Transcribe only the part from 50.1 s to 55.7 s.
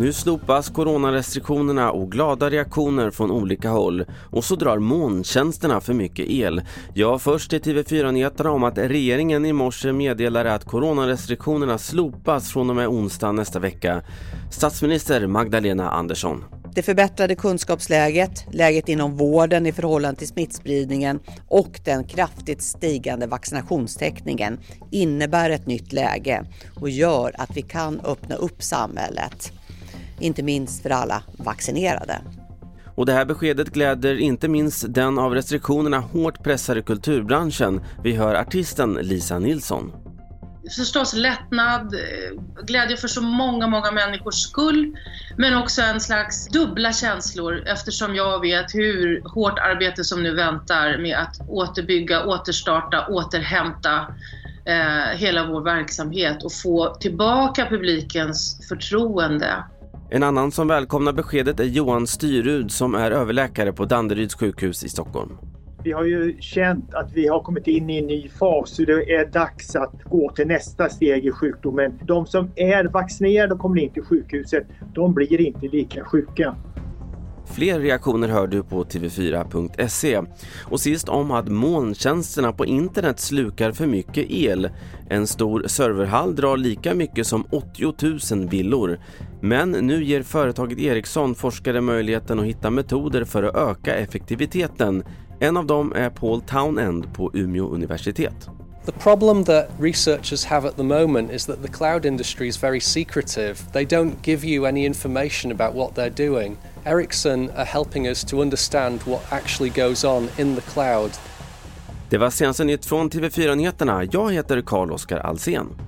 nu väntar med att återbygga, återstarta, återhämta eh, hela vår